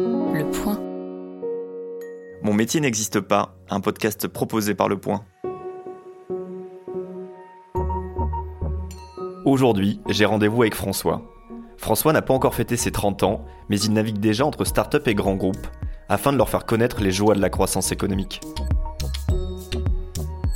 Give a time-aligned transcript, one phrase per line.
[0.00, 0.80] Le Point.
[2.42, 5.24] Mon métier n'existe pas, un podcast proposé par Le Point.
[9.44, 11.22] Aujourd'hui, j'ai rendez-vous avec François.
[11.76, 15.14] François n'a pas encore fêté ses 30 ans, mais il navigue déjà entre start-up et
[15.14, 15.66] grands groupes,
[16.08, 18.40] afin de leur faire connaître les joies de la croissance économique.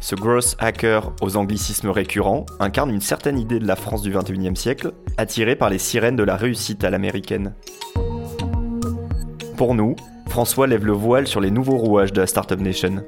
[0.00, 4.54] Ce gross hacker aux anglicismes récurrents incarne une certaine idée de la France du 21e
[4.54, 7.54] siècle, attirée par les sirènes de la réussite à l'américaine.
[9.56, 9.94] Pour nous,
[10.28, 13.04] François lève le voile sur les nouveaux rouages de la Startup Nation.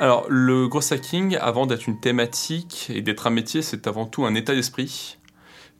[0.00, 4.24] Alors, le gros hacking, avant d'être une thématique et d'être un métier, c'est avant tout
[4.26, 5.18] un état d'esprit.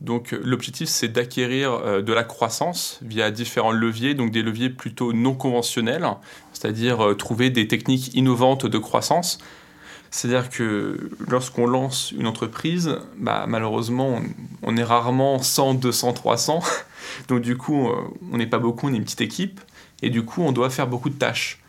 [0.01, 5.13] Donc l'objectif c'est d'acquérir euh, de la croissance via différents leviers, donc des leviers plutôt
[5.13, 6.07] non conventionnels,
[6.53, 9.39] c'est-à-dire euh, trouver des techniques innovantes de croissance.
[10.11, 14.21] C'est-à-dire que lorsqu'on lance une entreprise, bah, malheureusement
[14.63, 16.61] on, est rarement 100, 200, 300,
[17.29, 17.95] donc du coup euh,
[18.33, 19.61] on n'est pas beaucoup, on est une petite équipe,
[20.03, 21.61] et du coup on doit faire beaucoup de tâches.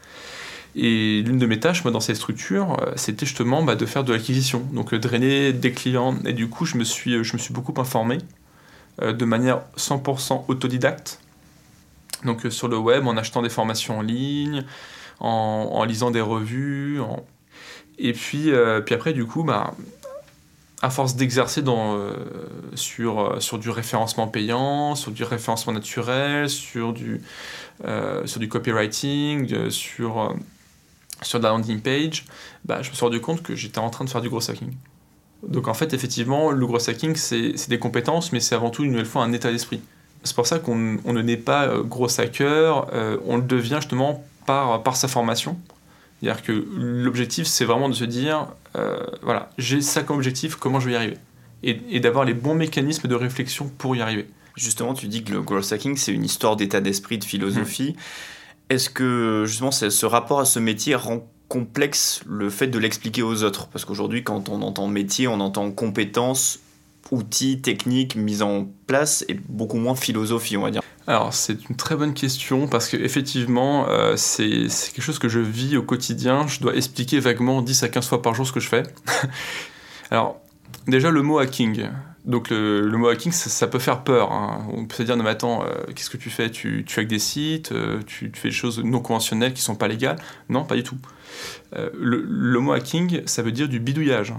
[0.75, 4.03] Et l'une de mes tâches, moi, dans cette structure, euh, c'était justement bah, de faire
[4.03, 6.15] de l'acquisition, donc euh, drainer des clients.
[6.25, 7.17] Et du coup, je me suis,
[7.49, 8.19] beaucoup informé
[9.01, 11.19] de manière 100% autodidacte.
[12.25, 14.63] Donc sur le web, en achetant des formations en ligne,
[15.19, 16.99] en, lisant des revues.
[17.99, 18.51] Et puis,
[18.85, 19.73] puis après, du coup, bah,
[20.81, 21.61] à force d'exercer
[22.75, 27.21] sur, sur du référencement payant, sur du référencement naturel, sur du,
[28.25, 30.33] sur du copywriting, sur
[31.21, 32.25] sur la landing page,
[32.65, 34.73] bah, je me suis rendu compte que j'étais en train de faire du gros hacking.
[35.47, 38.91] Donc en fait, effectivement, le gros hacking, c'est des compétences, mais c'est avant tout, une
[38.91, 39.81] nouvelle fois, un état d'esprit.
[40.23, 44.23] C'est pour ça qu'on ne naît pas euh, gros hacker, euh, on le devient justement
[44.45, 45.57] par, par sa formation.
[46.21, 50.79] C'est-à-dire que l'objectif, c'est vraiment de se dire, euh, voilà, j'ai ça comme objectif, comment
[50.79, 51.17] je vais y arriver?
[51.63, 54.27] Et, et d'avoir les bons mécanismes de réflexion pour y arriver.
[54.55, 57.91] Justement, tu dis que le growth hacking, c'est une histoire d'état d'esprit, de philosophie.
[57.93, 58.73] Mmh.
[58.73, 63.43] Est-ce que justement ce rapport à ce métier rend complexe le fait de l'expliquer aux
[63.43, 63.67] autres?
[63.67, 66.59] Parce qu'aujourd'hui, quand on entend métier, on entend compétences,
[67.11, 70.81] outils, techniques mis en place et beaucoup moins philosophie, on va dire.
[71.09, 75.75] Alors c'est une très bonne question parce qu'effectivement euh, c'est quelque chose que je vis
[75.75, 76.45] au quotidien.
[76.47, 78.83] Je dois expliquer vaguement 10 à 15 fois par jour ce que je fais.
[80.11, 80.39] Alors
[80.87, 81.89] déjà le mot hacking.
[82.25, 84.31] Donc le, mot hacking, ça, peut faire peur.
[84.31, 84.67] Hein.
[84.71, 86.51] On peut se dire, non mais attends, euh, qu'est-ce que tu fais?
[86.51, 90.17] Tu, tu des sites, euh, tu, fais des choses non conventionnelles qui sont pas légales?
[90.49, 90.97] Non, pas du tout.
[91.75, 94.33] Euh, le, mot hacking, ça veut dire du bidouillage.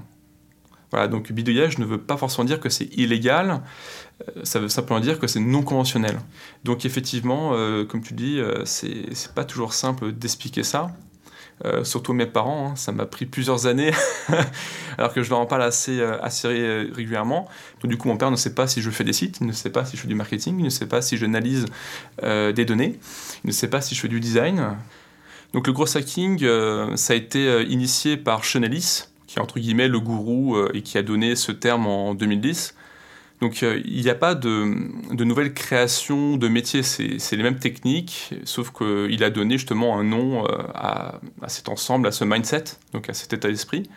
[0.91, 3.63] Voilà, donc bidouillage ne veut pas forcément dire que c'est illégal,
[4.43, 6.19] ça veut simplement dire que c'est non conventionnel.
[6.65, 7.51] Donc effectivement,
[7.87, 10.91] comme tu dis, c'est pas toujours simple d'expliquer ça.
[11.67, 12.71] Euh, surtout mes parents.
[12.71, 12.77] Hein.
[12.77, 13.93] ça m'a pris plusieurs années,
[14.99, 17.49] alors que je leur en parle assez, euh, régulièrement.
[17.83, 19.53] Donc, du coup, mon père ne sait pas si je fais des sites, il ne
[19.53, 21.67] sait pas si je fais du marketing, il ne sait pas si j'analyse
[22.23, 22.99] euh, des données,
[23.45, 24.79] il ne sait pas si je fais du design.
[25.53, 26.47] Donc, le gros hacking,
[26.95, 31.03] ça a été initié par Chenelis, qui est entre guillemets le gourou et qui a
[31.03, 32.75] donné ce terme en 2010.
[33.41, 38.35] Donc euh, il n'y a pas de, de nouvelles de métiers, c'est les mêmes techniques,
[38.45, 43.09] sauf qu'il a donné justement un nom euh, à, cet ensemble, à ce mindset, donc
[43.09, 43.89] à cet état d'esprit.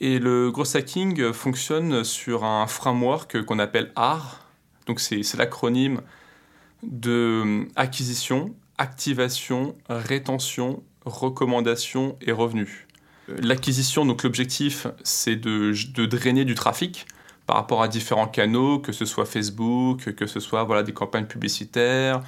[0.00, 4.48] Et le gros hacking fonctionne sur un framework qu'on appelle AR,
[4.86, 6.00] donc c'est l'acronyme
[6.82, 12.86] de acquisition, activation, rétention, recommandation et revenu.
[13.28, 15.72] L'acquisition, donc l'objectif, c'est de,
[16.06, 17.06] drainer du trafic,
[17.46, 21.26] par rapport à différents canaux, que ce soit Facebook, que ce soit voilà, des campagnes
[21.26, 22.22] publicitaires,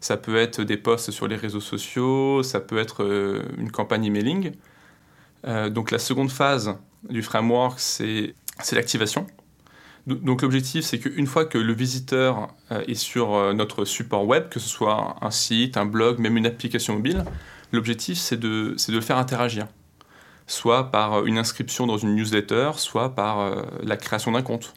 [0.00, 4.04] ça peut être des posts sur les réseaux sociaux, ça peut être euh, une campagne
[4.04, 4.52] emailing.
[5.46, 6.76] Euh, donc la seconde phase
[7.08, 8.34] du framework, c'est
[8.72, 9.26] l'activation.
[10.06, 14.60] Donc l'objectif, c'est qu'une fois que le visiteur euh, est sur notre support web, que
[14.60, 17.24] ce soit un site, un blog, même une application mobile,
[17.72, 19.66] l'objectif, c'est de le faire interagir
[20.48, 24.74] soit par une inscription dans une newsletter, soit par euh, la création d'un compte.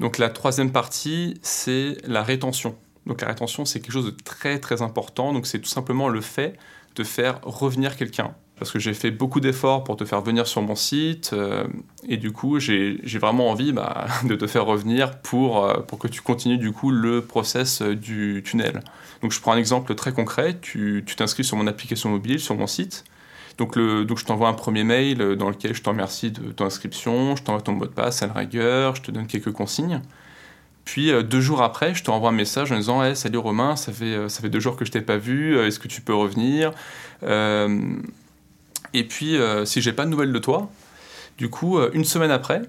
[0.00, 2.76] Donc la troisième partie, c'est la rétention.
[3.04, 5.32] Donc la rétention, c'est quelque chose de très très important.
[5.32, 6.56] Donc c'est tout simplement le fait
[6.94, 8.34] de faire revenir quelqu'un.
[8.58, 11.66] Parce que j'ai fait beaucoup d'efforts pour te faire venir sur mon site, euh,
[12.08, 16.08] et du coup j'ai vraiment envie bah, de te faire revenir pour, euh, pour que
[16.08, 18.80] tu continues du coup le process du tunnel.
[19.20, 22.66] Donc je prends un exemple très concret, tu t'inscris sur mon application mobile, sur mon
[22.66, 23.04] site,
[23.58, 27.36] donc, je t'envoie un premier mail euh, dans lequel je te remercie de ton inscription,
[27.36, 30.02] je t'envoie ton mot de passe à rigueur, je te donne quelques consignes.
[30.84, 33.74] Puis euh, deux jours après, je te renvoie un message en disant hey, Salut Romain,
[33.76, 36.02] ça fait, euh, ça fait deux jours que je t'ai pas vu, est-ce que tu
[36.02, 36.72] peux revenir?
[38.92, 40.70] Et puis, si j'ai pas de nouvelles de toi,
[41.38, 42.62] du coup, une semaine après,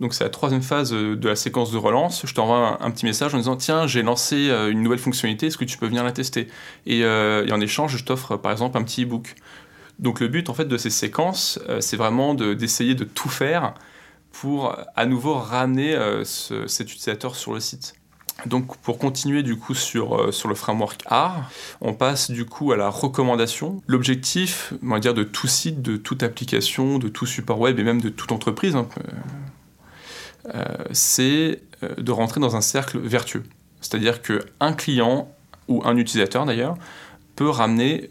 [0.00, 2.24] Donc c'est la troisième phase de la séquence de relance.
[2.24, 5.64] Je t'envoie un, petit message en disant tiens j'ai lancé une nouvelle fonctionnalité, est-ce que
[5.64, 6.48] tu peux venir la tester?
[6.86, 9.34] Et, en échange je t'offre par exemple un petit e-book.
[9.98, 13.74] Donc le but en fait de ces séquences, c'est vraiment d'essayer de, tout faire
[14.30, 17.94] pour à nouveau ramener cet utilisateur sur le site.
[18.44, 21.48] Donc pour continuer du coup sur, euh, sur le framework R,
[21.80, 23.82] on passe du coup à la recommandation.
[23.86, 27.82] L'objectif, on va dire, de tout site, de toute application, de tout support web et
[27.82, 31.62] même de toute entreprise, hein, euh, euh, c'est
[31.98, 33.42] de rentrer dans un cercle vertueux.
[33.80, 35.32] C'est-à-dire qu'un client,
[35.68, 36.76] ou un utilisateur d'ailleurs,
[37.36, 38.10] peut ramener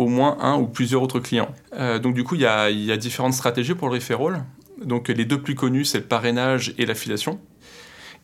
[0.00, 1.54] au moins un ou plusieurs autres clients.
[2.02, 4.44] donc du coup, il y a, différentes stratégies pour le referral.
[4.84, 7.38] Donc les deux plus connus, c'est le parrainage et l'affiliation.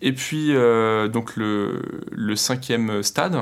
[0.03, 3.39] Et puis, euh, donc le, cinquième stade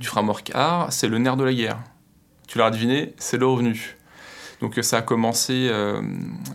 [0.00, 1.78] du framework art, c'est le nerf de la guerre.
[2.46, 3.96] Tu l'as deviné, c'est le revenu.
[4.60, 6.00] Donc ça a commencé, euh,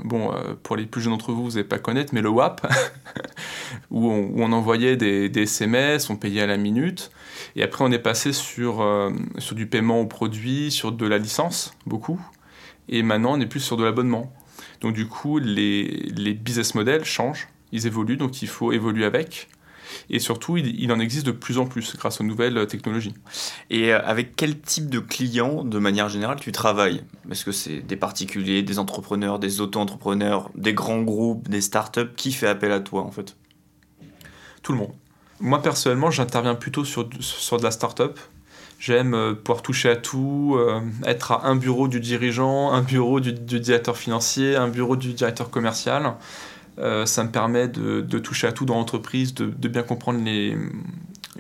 [0.04, 2.68] bon, euh, pour les plus jeunes d'entre vous, vous n'allez pas connaître, mais le WAP,
[3.94, 7.12] où, on, envoyait des, SMS, on payait à la minute.
[7.56, 8.86] Et après, on est passé sur,
[9.38, 12.20] sur du paiement au produit, sur de la licence, beaucoup.
[12.90, 14.34] Et maintenant, on est plus sur de l'abonnement.
[14.82, 15.84] Donc du coup, les,
[16.18, 19.50] les business models changent ils évoluent, donc il faut évoluer avec.
[20.10, 23.14] Et surtout, il, en existe de plus en plus grâce aux nouvelles technologies.
[23.70, 27.04] Et euh, avec quel type de clients, de manière générale, tu travailles?
[27.30, 32.14] Est-ce que c'est des particuliers, des entrepreneurs, des auto-entrepreneurs, des grands groupes, des startups?
[32.16, 33.36] Qui fait appel à toi, en fait?
[34.64, 34.94] Tout le monde.
[35.40, 38.18] Moi, personnellement, j'interviens plutôt sur, sur de la startup.
[38.80, 43.22] J'aime euh, pouvoir toucher à tout, euh, être à un bureau du dirigeant, un bureau
[43.22, 46.16] du, directeur financier, un bureau du directeur commercial.
[46.80, 50.58] Euh, ça me permet de, toucher à tout dans l'entreprise, de, bien comprendre les,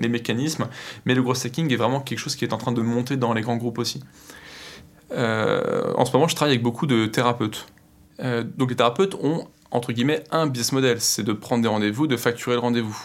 [0.07, 0.67] mécanismes.
[1.05, 3.33] Mais le gros hacking est vraiment quelque chose qui est en train de monter dans
[3.33, 4.01] les grands groupes aussi.
[5.11, 7.67] En ce moment, je travaille avec beaucoup de thérapeutes.
[8.19, 12.15] Donc les thérapeutes ont, entre guillemets, un business model, c'est de prendre des rendez-vous, de
[12.15, 12.97] facturer le rendez-vous.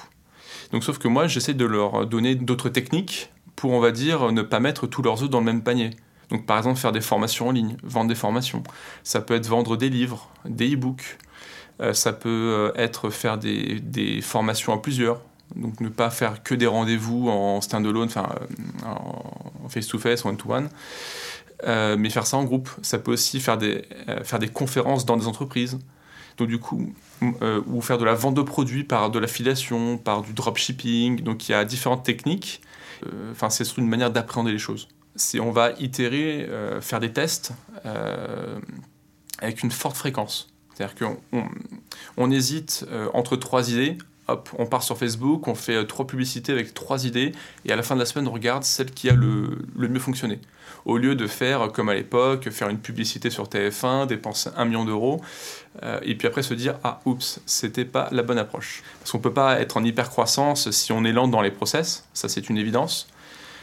[0.71, 4.43] Donc sauf que moi, j'essaie de leur donner d'autres techniques pour, on va dire, ne
[4.43, 5.91] pas mettre tous leurs œufs dans le même panier.
[6.29, 8.63] Donc par exemple, faire des formations en ligne, vendre des formations.
[9.03, 11.17] Ça peut être vendre des livres, des e-books,
[11.81, 15.23] euh, ça peut euh, être faire des, formations à plusieurs,
[15.57, 20.69] donc ne pas faire que des rendez-vous en stand-alone, euh, en face-to-face, one-to-one,
[21.97, 22.69] mais faire ça en groupe.
[22.83, 25.79] Ça peut aussi faire des conférences dans des entreprises.
[26.39, 26.93] Donc du coup,
[27.67, 31.23] ou faire de la vente de produits par de l'affiliation, par du dropshipping.
[31.23, 32.63] Donc il y a différentes techniques.
[33.31, 34.89] Enfin, c'est une manière d'appréhender les choses.
[35.17, 36.49] C'est on va itérer,
[36.81, 37.53] faire des tests
[39.41, 40.49] avec une forte fréquence.
[40.79, 40.95] C'est-à-dire
[41.33, 41.43] qu'on
[42.17, 43.99] on, hésite euh, entre trois idées.
[44.59, 47.33] On part sur Facebook, on fait euh, trois publicités avec trois idées,
[47.65, 50.41] et à la fin de la semaine, on regarde celle qui a le, mieux fonctionné.
[50.85, 54.65] Au lieu de faire, euh, comme à l'époque, faire une publicité sur TF1, dépenser un
[54.65, 55.21] million d'euros,
[56.03, 58.83] et puis après se dire Ah, oups, c'était pas la bonne approche.
[58.99, 62.05] Parce qu'on peut pas être en hyper croissance si on est lent dans les process,
[62.15, 63.07] ça c'est une évidence.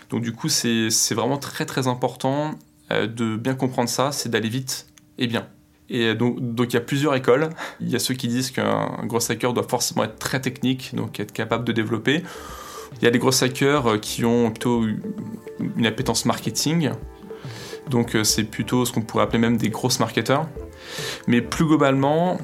[0.10, 2.52] Donc du coup, c'est vraiment très très important
[2.90, 5.48] de bien comprendre ça, c'est d'aller vite et bien.
[5.90, 7.50] Et donc, il y a plusieurs écoles.
[7.80, 11.20] Il y a ceux qui disent qu'un gros hacker doit forcément être très technique, donc
[11.20, 12.24] être capable de développer.
[13.02, 14.84] Il y a des gros hackers euh, qui ont plutôt
[15.76, 16.92] une appétence marketing.
[17.90, 20.48] Donc euh, c'est plutôt ce qu'on pourrait appeler même des grosses marketeurs.
[21.28, 22.38] Mais plus globalement,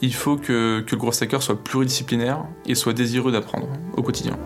[0.00, 4.38] il faut que, que le gros hacker soit pluridisciplinaire et soit désireux d'apprendre au quotidien.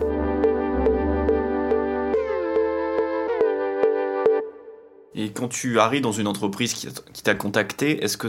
[5.19, 8.27] Et quand tu arrives dans une entreprise qui, t'a contacté, est-ce que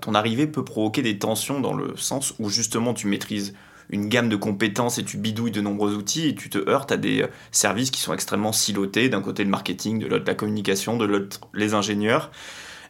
[0.00, 3.54] ton arrivée peut provoquer des tensions dans le sens où justement tu maîtrises
[3.90, 6.96] une gamme de compétences et tu bidouilles de nombreux outils et tu te heurtes à
[6.96, 11.04] des services qui sont extrêmement silotés, d'un côté le marketing, de l'autre la communication, de
[11.04, 12.32] l'autre les ingénieurs.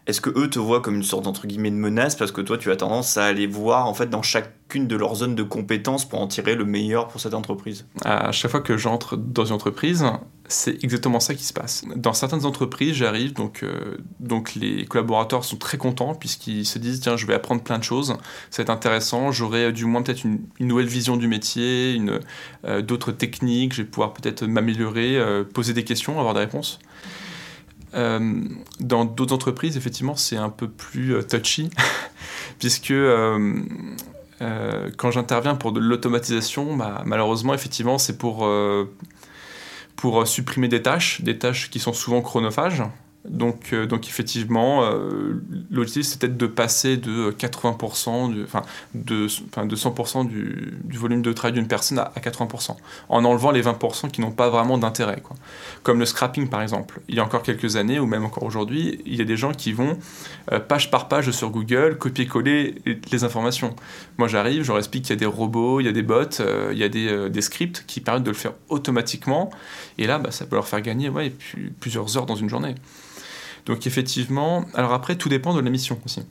[0.06, 2.56] Est-ce que eux te voient comme une sorte d'entre guillemets de menace parce que toi
[2.56, 6.08] tu as tendance à aller voir en fait dans chacune de leurs zones de compétences
[6.08, 7.86] pour en tirer le meilleur pour cette entreprise?
[8.04, 10.06] À chaque fois que j'entre dans une entreprise,
[10.48, 11.84] c'est exactement ça qui se passe.
[11.96, 17.00] Dans certaines entreprises, j'arrive donc euh, donc les collaborateurs sont très contents puisqu'ils se disent
[17.00, 18.16] tiens je vais apprendre plein de choses,
[18.50, 22.00] c'est intéressant, j'aurai du moins peut-être une, nouvelle vision du métier,
[22.64, 26.78] euh, d'autres techniques, je vais pouvoir peut-être m'améliorer, euh, poser des questions, avoir des réponses.
[27.96, 28.42] Euh,
[28.80, 31.70] dans d'autres entreprises, effectivement, c'est un peu plus euh, touchy,
[32.58, 33.62] puisque euh,
[34.98, 38.48] quand j'interviens pour de l'automatisation, bah, malheureusement, effectivement, c'est pour,
[39.96, 42.82] pour supprimer des tâches, des tâches qui sont souvent chronophages.
[43.28, 48.62] Donc, euh, donc effectivement, euh, l'objectif c'est peut-être de passer de 80%, enfin
[48.94, 52.76] de, enfin, de 100% du, volume de travail d'une personne à, 80%,
[53.08, 55.22] en enlevant les 20% qui n'ont pas vraiment d'intérêt.
[55.82, 57.00] Comme le scrapping par exemple.
[57.08, 59.52] Il y a encore quelques années, ou même encore aujourd'hui, il y a des gens
[59.52, 59.98] qui vont
[60.52, 62.76] euh, page par page sur Google copier-coller
[63.10, 63.74] les informations.
[64.18, 66.22] Moi j'arrive, je leur explique qu'il y a des robots, il y a des bots,
[66.72, 69.50] il y a des, des, scripts qui permettent de le faire automatiquement,
[69.98, 71.32] et là bah, ça peut leur faire gagner ouais,
[71.80, 72.74] plusieurs heures dans une journée.
[73.66, 76.22] Donc effectivement, alors après, tout dépend de la mission aussi.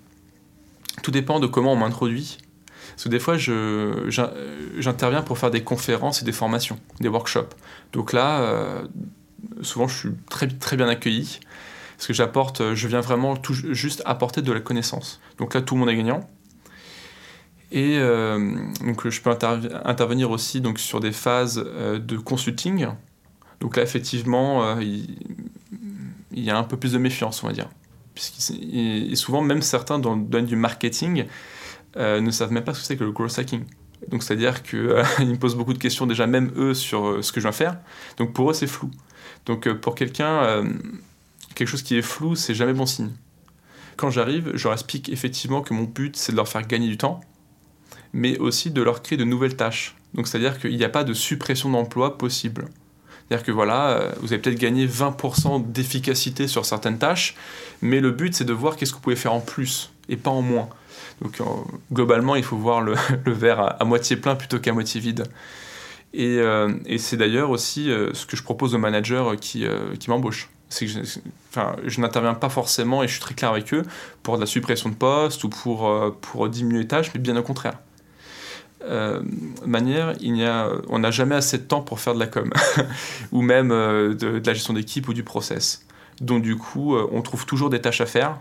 [1.03, 2.37] Tout dépend de comment on m'introduit.
[2.91, 7.53] Parce que des fois, j'interviens pour faire des conférences et des formations, des workshops.
[7.91, 8.83] Donc là, euh,
[9.61, 11.39] souvent, je suis très, très bien accueilli.
[11.97, 13.35] Parce que j'apporte, je viens vraiment
[13.71, 15.19] juste apporter de la connaissance.
[15.37, 16.27] Donc là, tout le monde est gagnant.
[17.71, 22.87] Et euh, donc, je peux intervenir aussi donc, sur des phases euh, de consulting.
[23.59, 24.77] Donc là, effectivement,
[26.35, 27.69] il y a un peu plus de méfiance, on va dire.
[28.61, 31.25] Et souvent, même certains dans le domaine du marketing
[31.97, 33.63] euh, ne savent même pas ce que c'est que le growth hacking.
[34.09, 37.31] Donc, c'est-à-dire qu'ils euh, me posent beaucoup de questions, déjà même eux, sur euh, ce
[37.31, 37.77] que je viens faire.
[38.17, 38.91] Donc, pour eux, c'est flou.
[39.45, 40.63] Donc, pour quelqu'un,
[41.53, 43.11] quelque chose qui est flou, c'est jamais bon signe.
[43.95, 46.97] Quand j'arrive, je leur explique effectivement que mon but, c'est de leur faire gagner du
[46.97, 47.21] temps,
[48.11, 49.95] mais aussi de leur créer de nouvelles tâches.
[50.15, 52.69] Donc, c'est-à-dire qu'il n'y a pas de suppression d'emploi possible.
[53.27, 57.35] C'est-à-dire que euh, vous avez peut-être gagné 20% d'efficacité sur certaines tâches,
[57.81, 60.29] mais le but c'est de voir qu'est-ce que vous pouvez faire en plus et pas
[60.29, 60.69] en moins.
[61.21, 61.43] Donc euh,
[61.91, 62.93] globalement, il faut voir le,
[63.25, 65.23] verre à, moitié plein plutôt qu'à moitié vide.
[66.13, 69.65] Et, euh, c'est d'ailleurs aussi ce que je propose aux managers qui,
[70.07, 70.49] m'embauchent.
[70.69, 73.83] Je n'interviens pas forcément, et je suis très clair avec eux,
[74.23, 75.91] pour de la suppression de postes ou pour,
[76.21, 77.79] pour diminuer les tâches, mais bien au contraire.
[78.87, 79.21] Euh,
[79.65, 82.51] manière, il y a, on n'a jamais assez de temps pour faire de la com,
[83.31, 85.85] ou même euh, de, la gestion d'équipe ou du process.
[86.21, 88.39] Donc du coup, euh, on trouve toujours des tâches à faire,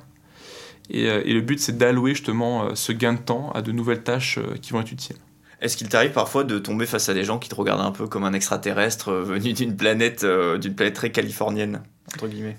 [0.90, 4.72] et, le but c'est d'allouer justement ce gain de temps à de nouvelles tâches qui
[4.72, 5.16] vont être utiles.
[5.62, 8.06] Est-ce qu'il t'arrive parfois de tomber face à des gens qui te regardent un peu
[8.06, 10.26] comme un extraterrestre venu d'une planète,
[10.60, 11.82] d'une planète très californienne,
[12.14, 12.58] entre guillemets?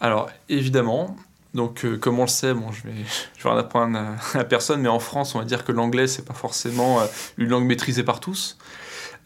[0.00, 1.16] Alors évidemment,
[1.54, 2.94] donc, euh, comme on le sait, bon, je vais,
[3.36, 3.98] je vais en apprendre
[4.34, 7.06] à, personne, mais en France, on va dire que l'anglais, c'est pas forcément euh,
[7.36, 8.56] une langue maîtrisée par tous.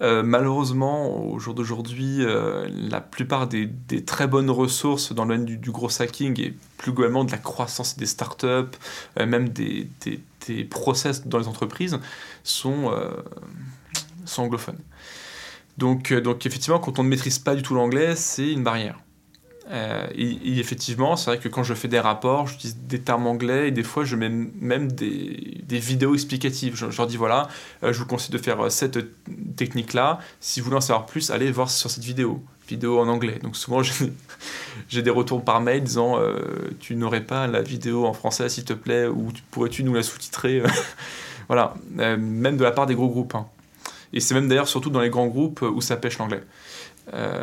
[0.03, 2.19] Euh, malheureusement, au jour d'aujourd'hui,
[2.69, 3.71] la plupart des,
[4.05, 7.97] très bonnes ressources dans le domaine du, gros hacking et plus globalement de la croissance
[7.97, 8.77] des startups,
[9.19, 9.89] même des,
[10.69, 11.99] process dans les entreprises,
[12.43, 12.93] sont,
[14.27, 14.81] sont anglophones.
[15.79, 18.99] Donc, donc, effectivement, quand on ne maîtrise pas du tout l'anglais, c'est une barrière.
[19.71, 23.69] Euh, et, effectivement, c'est vrai que quand je fais des rapports, j'utilise des termes anglais
[23.69, 26.77] et des fois je mets même des, des vidéos explicatives.
[26.77, 27.49] Je, leur dis voilà,
[27.83, 28.99] euh, je vous conseille de faire euh, cette
[29.57, 30.21] technique-là.
[30.41, 33.41] Si vous voulez en savoir plus, allez voir sur cette vidéo, vidéo en anglais.
[33.43, 33.83] Donc souvent
[34.89, 36.19] j'ai des retours par mail disant
[36.81, 40.63] tu n'aurais pas la vidéo en français s'il te plaît ou pourrais-tu nous la sous-titrer?
[41.49, 43.37] Voilà, même de la part des gros groupes.
[43.37, 43.47] Hein.
[44.13, 46.43] Et c'est même d'ailleurs surtout dans les grands groupes où ça pêche l'anglais.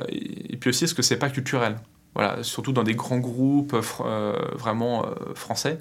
[0.09, 1.77] et puis aussi, est-ce que c'est pas culturel?
[2.15, 5.79] Voilà, surtout dans des grands groupes euh, vraiment euh, français.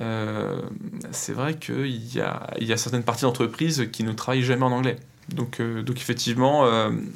[0.00, 0.60] Euh,
[1.10, 4.72] c'est vrai qu'il y a, y a certaines parties d'entreprise qui ne travaillent jamais en
[4.72, 4.96] anglais.
[5.28, 6.66] Donc, donc effectivement,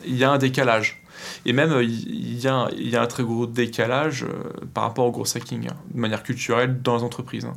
[0.06, 1.02] il y a un décalage.
[1.46, 2.68] Et même, il y a,
[3.00, 4.24] un très gros décalage
[4.72, 7.44] par rapport au gros hacking, hein, de manière culturelle, dans les entreprises.
[7.44, 7.56] Hein.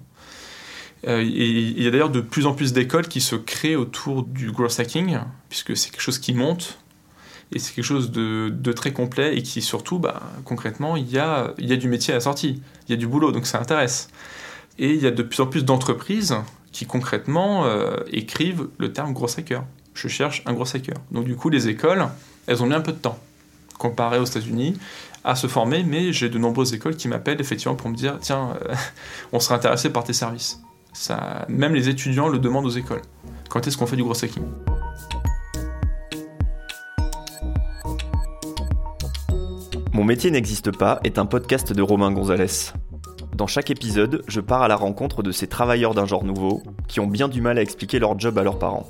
[1.03, 4.79] il y a d'ailleurs de plus en plus d'écoles qui se créent autour du growth
[4.79, 6.79] hacking, puisque c'est quelque chose qui monte,
[7.51, 11.53] et c'est quelque chose de, très complet et qui surtout, bah, concrètement, il y, a,
[11.57, 13.59] il y a du métier à la sortie, il y a du boulot, donc ça
[13.59, 14.09] intéresse.
[14.79, 16.35] Et il y a de plus en plus d'entreprises
[16.71, 19.63] qui concrètement euh, écrivent le terme gros hacker.
[19.93, 20.97] Je cherche un gros hacker.
[21.11, 22.05] Donc du coup, les écoles,
[22.45, 23.17] elles ont mis un peu de temps,
[23.79, 24.77] comparé aux États-Unis,
[25.23, 28.57] à se former, mais j'ai de nombreuses écoles qui m'appellent effectivement pour me dire, tiens,
[28.61, 28.75] euh,
[29.31, 30.61] on serait intéressé par tes services.
[30.93, 33.01] Ça, même les étudiants le demandent aux écoles.
[33.49, 34.43] Quand est-ce qu'on fait du gros hacking?
[39.97, 42.71] Mon métier n'existe pas est un podcast de Romain Gonzalez.
[43.35, 46.99] Dans chaque épisode, je pars à la rencontre de ces travailleurs d'un genre nouveau qui
[46.99, 48.85] ont bien du mal à expliquer leur job à leurs parents.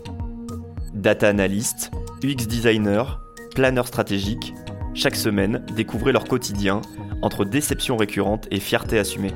[0.93, 1.91] Data analyst,
[2.25, 3.21] UX designer,
[3.55, 4.53] planeur stratégique,
[4.93, 6.81] chaque semaine, découvrez leur quotidien
[7.21, 9.31] entre déception récurrente et fierté assumée.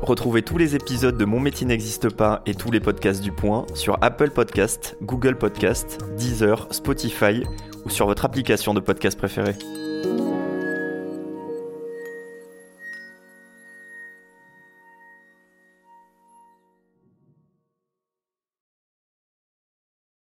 [0.00, 3.64] Retrouvez tous les épisodes de Mon métier n'existe pas et tous les podcasts du Point
[3.74, 7.44] sur Apple Podcast, Google Podcast, Deezer, Spotify
[7.84, 9.54] ou sur votre application de podcast préférée.